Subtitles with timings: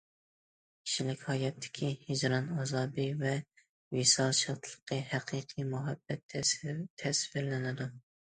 [0.85, 3.33] كىشىلىك ھاياتتىكى ھىجران ئازابى ۋە
[3.97, 6.37] ۋىسال شادلىقى، ھەقىقىي مۇھەببەت
[7.03, 7.89] تەسۋىرلىنىدۇ.